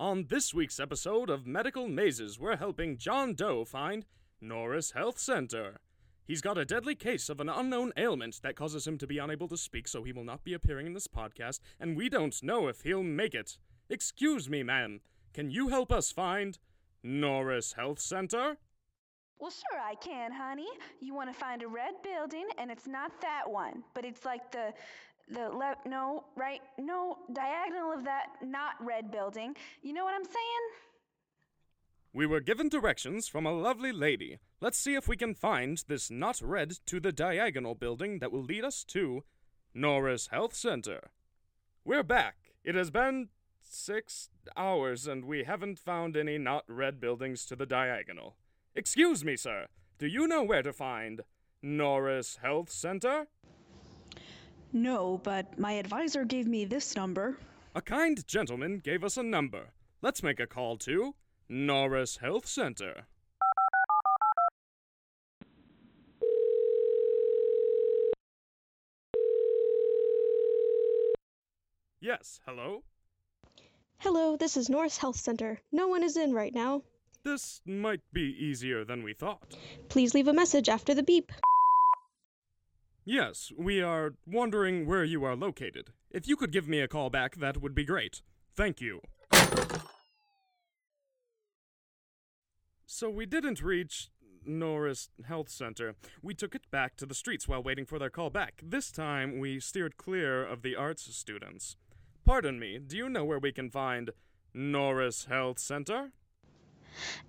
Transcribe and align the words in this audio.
On 0.00 0.24
this 0.30 0.54
week's 0.54 0.80
episode 0.80 1.28
of 1.28 1.46
Medical 1.46 1.86
Mazes, 1.86 2.40
we're 2.40 2.56
helping 2.56 2.96
John 2.96 3.34
Doe 3.34 3.66
find 3.66 4.06
Norris 4.40 4.92
Health 4.92 5.18
Center. 5.18 5.78
He's 6.26 6.40
got 6.40 6.56
a 6.56 6.64
deadly 6.64 6.94
case 6.94 7.28
of 7.28 7.38
an 7.38 7.50
unknown 7.50 7.92
ailment 7.98 8.40
that 8.42 8.56
causes 8.56 8.86
him 8.86 8.96
to 8.96 9.06
be 9.06 9.18
unable 9.18 9.46
to 9.48 9.58
speak, 9.58 9.86
so 9.86 10.02
he 10.02 10.14
will 10.14 10.24
not 10.24 10.42
be 10.42 10.54
appearing 10.54 10.86
in 10.86 10.94
this 10.94 11.06
podcast, 11.06 11.60
and 11.78 11.98
we 11.98 12.08
don't 12.08 12.42
know 12.42 12.66
if 12.66 12.80
he'll 12.80 13.02
make 13.02 13.34
it. 13.34 13.58
Excuse 13.90 14.48
me, 14.48 14.62
ma'am. 14.62 15.02
Can 15.34 15.50
you 15.50 15.68
help 15.68 15.92
us 15.92 16.10
find 16.10 16.58
Norris 17.02 17.74
Health 17.74 18.00
Center? 18.00 18.56
Well, 19.38 19.50
sure, 19.50 19.80
I 19.80 19.96
can, 19.96 20.32
honey. 20.32 20.68
You 21.00 21.12
want 21.14 21.30
to 21.30 21.38
find 21.38 21.62
a 21.62 21.68
red 21.68 21.92
building, 22.02 22.46
and 22.56 22.70
it's 22.70 22.86
not 22.86 23.20
that 23.20 23.50
one, 23.50 23.84
but 23.92 24.06
it's 24.06 24.24
like 24.24 24.50
the 24.50 24.72
the 25.30 25.48
left 25.48 25.86
no 25.86 26.24
right 26.36 26.60
no 26.78 27.18
diagonal 27.32 27.92
of 27.92 28.04
that 28.04 28.26
not 28.42 28.74
red 28.80 29.10
building. 29.10 29.56
You 29.82 29.92
know 29.92 30.04
what 30.04 30.14
I'm 30.14 30.24
saying? 30.24 30.64
We 32.12 32.26
were 32.26 32.40
given 32.40 32.68
directions 32.68 33.28
from 33.28 33.46
a 33.46 33.52
lovely 33.52 33.92
lady. 33.92 34.38
Let's 34.60 34.78
see 34.78 34.94
if 34.94 35.06
we 35.06 35.16
can 35.16 35.34
find 35.34 35.82
this 35.86 36.10
not 36.10 36.40
red 36.42 36.78
to 36.86 36.98
the 36.98 37.12
diagonal 37.12 37.76
building 37.76 38.18
that 38.18 38.32
will 38.32 38.42
lead 38.42 38.64
us 38.64 38.82
to 38.88 39.22
Norris 39.72 40.28
Health 40.32 40.54
Center. 40.54 41.10
We're 41.84 42.02
back. 42.02 42.36
It 42.64 42.74
has 42.74 42.90
been 42.90 43.28
six 43.62 44.28
hours 44.56 45.06
and 45.06 45.24
we 45.24 45.44
haven't 45.44 45.78
found 45.78 46.16
any 46.16 46.36
not 46.36 46.64
red 46.66 47.00
buildings 47.00 47.46
to 47.46 47.56
the 47.56 47.66
diagonal. 47.66 48.36
Excuse 48.74 49.24
me, 49.24 49.36
sir. 49.36 49.66
Do 49.98 50.06
you 50.06 50.26
know 50.26 50.42
where 50.42 50.62
to 50.62 50.72
find 50.72 51.22
Norris 51.62 52.38
Health 52.42 52.70
Center? 52.70 53.26
No, 54.72 55.20
but 55.22 55.58
my 55.58 55.72
advisor 55.72 56.24
gave 56.24 56.46
me 56.46 56.64
this 56.64 56.94
number. 56.94 57.38
A 57.74 57.82
kind 57.82 58.26
gentleman 58.26 58.78
gave 58.78 59.02
us 59.02 59.16
a 59.16 59.22
number. 59.22 59.72
Let's 60.00 60.22
make 60.22 60.40
a 60.40 60.46
call 60.46 60.76
to 60.78 61.14
Norris 61.48 62.18
Health 62.18 62.46
Center. 62.46 63.06
Yes, 72.00 72.40
hello? 72.46 72.84
Hello, 73.98 74.36
this 74.36 74.56
is 74.56 74.70
Norris 74.70 74.96
Health 74.96 75.16
Center. 75.16 75.60
No 75.70 75.88
one 75.88 76.02
is 76.02 76.16
in 76.16 76.32
right 76.32 76.54
now. 76.54 76.82
This 77.24 77.60
might 77.66 78.00
be 78.12 78.22
easier 78.22 78.84
than 78.84 79.02
we 79.02 79.12
thought. 79.12 79.54
Please 79.90 80.14
leave 80.14 80.28
a 80.28 80.32
message 80.32 80.70
after 80.70 80.94
the 80.94 81.02
beep. 81.02 81.30
Yes, 83.10 83.50
we 83.58 83.82
are 83.82 84.14
wondering 84.24 84.86
where 84.86 85.02
you 85.02 85.24
are 85.24 85.34
located. 85.34 85.90
If 86.12 86.28
you 86.28 86.36
could 86.36 86.52
give 86.52 86.68
me 86.68 86.78
a 86.78 86.86
call 86.86 87.10
back, 87.10 87.38
that 87.38 87.60
would 87.60 87.74
be 87.74 87.84
great. 87.84 88.22
Thank 88.54 88.80
you. 88.80 89.00
So 92.86 93.10
we 93.10 93.26
didn't 93.26 93.62
reach 93.62 94.10
Norris 94.46 95.08
Health 95.26 95.48
Center. 95.48 95.96
We 96.22 96.34
took 96.34 96.54
it 96.54 96.70
back 96.70 96.94
to 96.98 97.04
the 97.04 97.16
streets 97.16 97.48
while 97.48 97.64
waiting 97.64 97.84
for 97.84 97.98
their 97.98 98.10
call 98.10 98.30
back. 98.30 98.62
This 98.64 98.92
time, 98.92 99.40
we 99.40 99.58
steered 99.58 99.96
clear 99.96 100.46
of 100.46 100.62
the 100.62 100.76
arts 100.76 101.12
students. 101.12 101.74
Pardon 102.24 102.60
me, 102.60 102.78
do 102.78 102.96
you 102.96 103.08
know 103.08 103.24
where 103.24 103.40
we 103.40 103.50
can 103.50 103.70
find 103.70 104.10
Norris 104.54 105.24
Health 105.24 105.58
Center? 105.58 106.12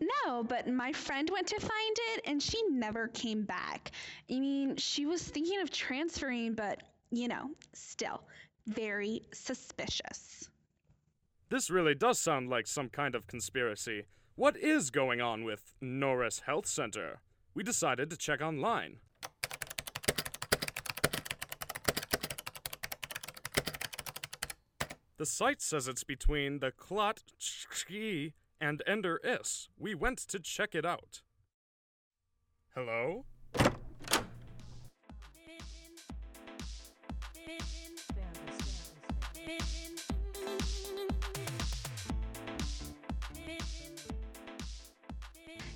No, 0.00 0.42
but 0.42 0.68
my 0.68 0.92
friend 0.92 1.28
went 1.30 1.46
to 1.48 1.60
find 1.60 1.96
it 2.14 2.22
and 2.26 2.42
she 2.42 2.62
never 2.70 3.08
came 3.08 3.42
back. 3.42 3.90
I 4.30 4.38
mean, 4.38 4.76
she 4.76 5.06
was 5.06 5.22
thinking 5.22 5.60
of 5.60 5.70
transferring, 5.70 6.54
but, 6.54 6.82
you 7.10 7.28
know, 7.28 7.50
still 7.72 8.22
very 8.66 9.22
suspicious. 9.32 10.48
This 11.50 11.70
really 11.70 11.94
does 11.94 12.18
sound 12.18 12.50
like 12.50 12.66
some 12.66 12.88
kind 12.90 13.14
of 13.14 13.26
conspiracy. 13.26 14.04
What 14.34 14.56
is 14.56 14.90
going 14.90 15.20
on 15.20 15.44
with 15.44 15.74
Norris 15.80 16.42
Health 16.46 16.66
Center? 16.66 17.20
We 17.54 17.62
decided 17.62 18.10
to 18.10 18.16
check 18.16 18.40
online. 18.40 18.98
The 25.16 25.26
site 25.26 25.60
says 25.60 25.88
it's 25.88 26.04
between 26.04 26.60
the 26.60 26.70
Klotsche 26.70 28.34
and 28.60 28.82
Enderis. 28.86 29.68
We 29.78 29.94
went 29.94 30.18
to 30.28 30.38
check 30.38 30.74
it 30.74 30.84
out. 30.84 31.22
Hello? 32.74 33.24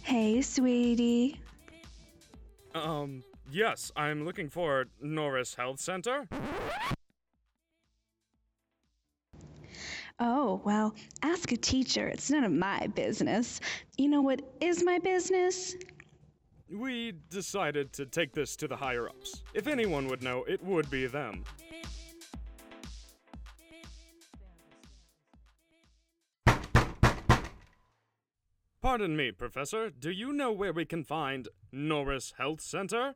Hey, 0.03 0.43
sweetie. 0.43 1.41
Um, 2.75 3.23
yes, 3.51 3.91
I'm 3.97 4.25
looking 4.25 4.51
for 4.51 4.87
Norris 5.01 5.55
Health 5.55 5.81
Center. 5.81 6.29
Well, 10.65 10.95
ask 11.23 11.53
a 11.53 11.57
teacher. 11.57 12.09
It's 12.09 12.31
none 12.31 12.45
of 12.45 12.53
my 12.53 12.87
business. 12.89 13.61
You 13.97 14.09
know 14.09 14.23
what 14.23 14.41
is 14.61 14.85
my 14.85 14.99
business? 14.99 15.75
We 16.71 17.13
decided 17.29 17.93
to 17.95 18.07
take 18.07 18.33
this 18.33 18.57
to 18.57 18.69
the 18.69 18.77
higher 18.77 19.09
ups. 19.09 19.43
If 19.53 19.67
anyone 19.67 20.09
would 20.09 20.23
know, 20.23 20.45
it 20.45 20.63
would 20.63 20.89
be 20.91 21.07
them. 21.07 21.45
Pardon 28.81 29.17
me, 29.17 29.31
Professor. 29.31 29.91
Do 29.91 30.11
you 30.11 30.33
know 30.33 30.51
where 30.51 30.73
we 30.73 30.85
can 30.85 31.05
find 31.05 31.49
Norris 31.71 32.35
Health 32.37 32.61
Center? 32.61 33.15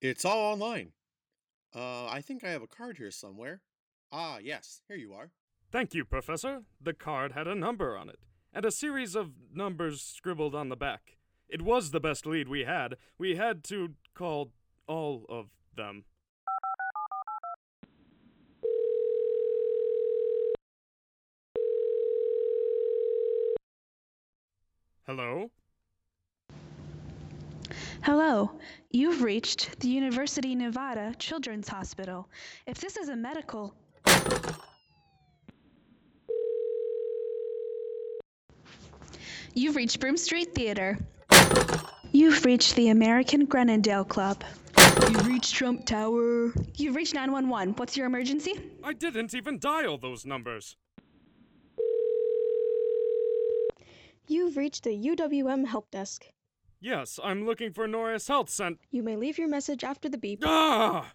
It's 0.00 0.24
all 0.24 0.52
online. 0.52 0.92
Uh, 1.74 2.06
I 2.06 2.22
think 2.22 2.44
I 2.44 2.48
have 2.48 2.62
a 2.62 2.66
card 2.66 2.96
here 2.96 3.10
somewhere. 3.10 3.60
Ah, 4.10 4.38
yes, 4.38 4.80
here 4.88 4.96
you 4.96 5.12
are. 5.12 5.30
Thank 5.72 5.94
you, 5.94 6.04
Professor. 6.04 6.62
The 6.80 6.94
card 6.94 7.32
had 7.32 7.46
a 7.46 7.54
number 7.54 7.96
on 7.96 8.08
it, 8.08 8.20
and 8.52 8.64
a 8.64 8.70
series 8.70 9.14
of 9.14 9.32
numbers 9.52 10.00
scribbled 10.00 10.54
on 10.54 10.68
the 10.68 10.76
back. 10.76 11.16
It 11.48 11.62
was 11.62 11.90
the 11.90 12.00
best 12.00 12.26
lead 12.26 12.48
we 12.48 12.64
had. 12.64 12.96
We 13.18 13.36
had 13.36 13.62
to 13.64 13.90
call 14.14 14.52
all 14.86 15.26
of 15.28 15.46
them. 15.76 16.04
Hello? 25.06 25.50
Hello. 28.02 28.50
You've 28.90 29.22
reached 29.22 29.78
the 29.78 29.88
University 29.88 30.54
Nevada 30.54 31.14
Children's 31.18 31.68
Hospital. 31.68 32.28
If 32.66 32.80
this 32.80 32.96
is 32.96 33.08
a 33.08 33.16
medical. 33.16 33.74
You've 39.56 39.74
reached 39.74 40.00
Broom 40.00 40.18
Street 40.18 40.54
Theater. 40.54 40.98
You've 42.12 42.44
reached 42.44 42.76
the 42.76 42.90
American 42.90 43.46
Grenendale 43.46 44.06
Club. 44.06 44.44
You've 45.08 45.26
reached 45.26 45.54
Trump 45.54 45.86
Tower. 45.86 46.52
You've 46.74 46.94
reached 46.94 47.14
911. 47.14 47.72
What's 47.76 47.96
your 47.96 48.04
emergency? 48.04 48.52
I 48.84 48.92
didn't 48.92 49.32
even 49.32 49.58
dial 49.58 49.96
those 49.96 50.26
numbers. 50.26 50.76
You've 54.28 54.58
reached 54.58 54.84
the 54.84 54.90
UWM 54.90 55.66
help 55.66 55.90
desk. 55.90 56.26
Yes, 56.78 57.18
I'm 57.24 57.46
looking 57.46 57.72
for 57.72 57.88
Norris 57.88 58.28
Health 58.28 58.50
Center. 58.50 58.78
You 58.90 59.02
may 59.02 59.16
leave 59.16 59.38
your 59.38 59.48
message 59.48 59.84
after 59.84 60.10
the 60.10 60.18
beep. 60.18 60.42
Ah! 60.44 61.12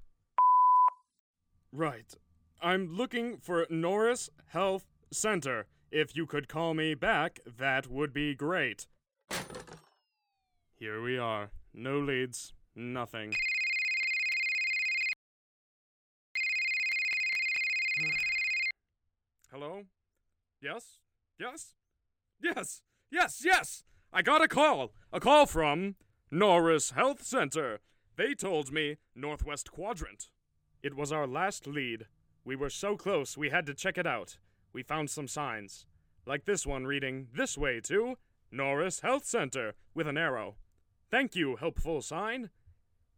Right. 1.71 2.11
I'm 2.59 2.87
looking 2.91 3.37
for 3.37 3.67
Norris 3.69 4.31
Health 4.47 4.85
Center. 5.11 5.67
If 5.91 6.15
you 6.15 6.25
could 6.25 6.47
call 6.47 6.73
me 6.73 6.93
back, 6.93 7.41
that 7.45 7.87
would 7.87 8.13
be 8.13 8.33
great. 8.33 8.87
Here 10.79 11.01
we 11.01 11.17
are. 11.17 11.49
No 11.73 11.99
leads. 11.99 12.53
Nothing. 12.73 13.33
Hello? 19.51 19.83
Yes? 20.61 20.99
Yes? 21.37 21.73
Yes! 22.41 22.83
Yes, 23.11 23.41
yes! 23.43 23.83
I 24.13 24.21
got 24.21 24.41
a 24.41 24.47
call! 24.47 24.93
A 25.11 25.19
call 25.19 25.45
from 25.45 25.95
Norris 26.31 26.91
Health 26.91 27.21
Center. 27.23 27.81
They 28.15 28.33
told 28.33 28.71
me 28.71 28.95
Northwest 29.13 29.69
Quadrant. 29.71 30.29
It 30.81 30.95
was 30.95 31.11
our 31.11 31.27
last 31.27 31.67
lead. 31.67 32.05
We 32.45 32.55
were 32.55 32.69
so 32.69 32.95
close 32.95 33.35
we 33.35 33.49
had 33.49 33.65
to 33.65 33.73
check 33.73 33.97
it 33.97 34.07
out. 34.07 34.37
We 34.73 34.83
found 34.83 35.09
some 35.09 35.27
signs. 35.27 35.85
Like 36.25 36.45
this 36.45 36.65
one 36.65 36.85
reading 36.85 37.27
this 37.35 37.57
way 37.57 37.81
to 37.81 38.17
Norris 38.51 39.01
Health 39.01 39.25
Center 39.25 39.73
with 39.93 40.07
an 40.07 40.17
arrow. 40.17 40.55
Thank 41.09 41.35
you, 41.35 41.57
helpful 41.57 42.01
sign. 42.01 42.49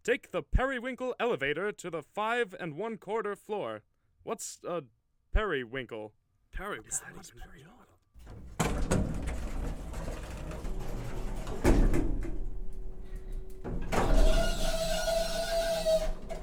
Take 0.03 0.31
the 0.31 0.41
periwinkle 0.41 1.15
elevator 1.19 1.71
to 1.71 1.89
the 1.89 2.01
five 2.01 2.55
and 2.59 2.75
one 2.75 2.97
quarter 2.97 3.35
floor. 3.35 3.83
What's 4.23 4.59
a 4.67 4.83
periwinkle? 5.31 6.13
Periwinkle. 6.51 6.91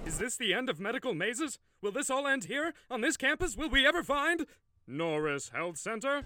Is 0.06 0.18
this 0.18 0.36
the 0.36 0.54
end 0.54 0.68
of 0.68 0.80
medical 0.80 1.14
mazes? 1.14 1.58
Will 1.82 1.92
this 1.92 2.10
all 2.10 2.26
end 2.26 2.44
here? 2.44 2.74
On 2.90 3.00
this 3.00 3.16
campus? 3.16 3.56
Will 3.56 3.70
we 3.70 3.86
ever 3.86 4.02
find 4.02 4.46
Norris 4.90 5.50
Health 5.50 5.78
Center? 5.78 6.25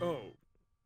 Oh, 0.00 0.34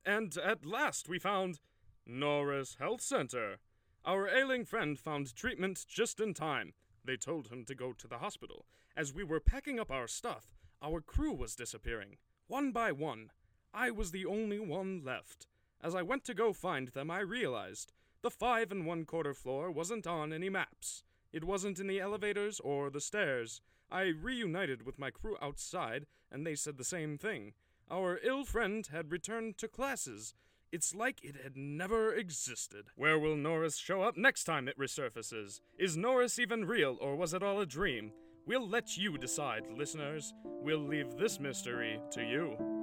and 0.07 0.35
at 0.39 0.65
last 0.65 1.07
we 1.07 1.19
found 1.19 1.61
Norris 2.07 2.77
Health 2.81 3.03
Center. 3.03 3.59
Our 4.03 4.27
ailing 4.27 4.65
friend 4.65 4.99
found 4.99 5.37
treatment 5.37 5.85
just 5.87 6.19
in 6.19 6.33
time. 6.33 6.73
They 7.05 7.19
told 7.19 7.49
him 7.49 7.67
to 7.67 7.75
go 7.75 7.93
to 7.93 8.09
the 8.09 8.19
hospital. 8.19 8.65
As 8.97 9.13
we 9.13 9.23
were 9.23 9.39
packing 9.39 9.79
up 9.79 9.91
our 9.91 10.09
stuff, 10.09 10.57
our 10.83 11.03
crew 11.03 11.35
was 11.35 11.55
disappearing, 11.55 12.17
one 12.47 12.73
by 12.73 12.91
one. 12.91 13.31
I 13.75 13.91
was 13.91 14.13
the 14.13 14.25
only 14.25 14.59
one 14.59 15.03
left. 15.05 15.47
As 15.83 15.95
I 15.95 16.01
went 16.01 16.25
to 16.25 16.35
go 16.35 16.55
find 16.55 16.89
them, 16.89 17.11
I 17.11 17.21
realized 17.21 17.93
the 18.23 18.31
five 18.31 18.73
and 18.73 18.87
one 18.87 19.05
quarter 19.05 19.35
floor 19.35 19.71
wasn't 19.71 20.07
on 20.07 20.33
any 20.33 20.49
maps. 20.49 21.05
It 21.35 21.45
wasn't 21.45 21.79
in 21.79 21.87
the 21.87 22.01
elevators 22.01 22.61
or 22.61 22.89
the 22.89 23.01
stairs. 23.03 23.61
I 23.91 24.13
reunited 24.21 24.85
with 24.85 24.99
my 24.99 25.11
crew 25.11 25.37
outside, 25.41 26.07
and 26.31 26.47
they 26.47 26.55
said 26.55 26.77
the 26.77 26.85
same 26.85 27.19
thing. 27.19 27.53
Our 27.91 28.19
ill 28.23 28.45
friend 28.45 28.87
had 28.91 29.13
returned 29.13 29.59
to 29.59 29.69
classes. 29.69 30.35
It's 30.73 30.95
like 30.95 31.23
it 31.23 31.37
had 31.43 31.57
never 31.57 32.13
existed. 32.13 32.87
Where 32.97 33.19
will 33.19 33.37
Norris 33.37 33.77
show 33.77 34.03
up 34.03 34.17
next 34.17 34.45
time 34.45 34.67
it 34.69 34.79
resurfaces? 34.79 35.61
Is 35.79 35.97
Norris 35.97 36.39
even 36.39 36.65
real, 36.65 36.99
or 37.01 37.15
was 37.15 37.33
it 37.33 37.43
all 37.43 37.61
a 37.61 37.67
dream? 37.67 38.13
We'll 38.47 38.69
let 38.69 38.97
you 38.97 39.17
decide, 39.19 39.67
listeners. 39.71 40.35
We'll 40.45 40.87
leave 40.87 41.17
this 41.17 41.39
mystery 41.39 42.01
to 42.13 42.23
you. 42.23 42.76